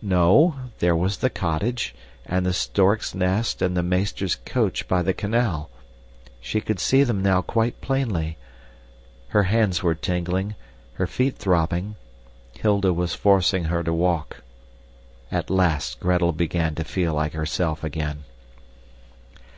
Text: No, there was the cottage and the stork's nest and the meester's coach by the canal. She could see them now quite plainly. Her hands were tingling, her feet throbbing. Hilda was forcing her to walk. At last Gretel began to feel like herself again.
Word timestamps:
No, 0.00 0.54
there 0.78 0.96
was 0.96 1.18
the 1.18 1.28
cottage 1.28 1.94
and 2.24 2.46
the 2.46 2.54
stork's 2.54 3.14
nest 3.14 3.60
and 3.60 3.76
the 3.76 3.82
meester's 3.82 4.34
coach 4.46 4.88
by 4.88 5.02
the 5.02 5.12
canal. 5.12 5.68
She 6.40 6.62
could 6.62 6.80
see 6.80 7.04
them 7.04 7.22
now 7.22 7.42
quite 7.42 7.78
plainly. 7.82 8.38
Her 9.28 9.42
hands 9.42 9.82
were 9.82 9.94
tingling, 9.94 10.54
her 10.94 11.06
feet 11.06 11.36
throbbing. 11.36 11.96
Hilda 12.52 12.94
was 12.94 13.14
forcing 13.14 13.64
her 13.64 13.82
to 13.82 13.92
walk. 13.92 14.38
At 15.30 15.50
last 15.50 16.00
Gretel 16.00 16.32
began 16.32 16.74
to 16.76 16.84
feel 16.84 17.12
like 17.12 17.34
herself 17.34 17.84
again. 17.84 18.24